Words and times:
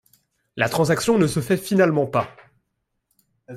La 0.55 0.67
transaction 0.67 1.19
ne 1.19 1.27
se 1.27 1.41
fait 1.41 1.57
finalement 1.57 2.07
pas. 2.07 2.35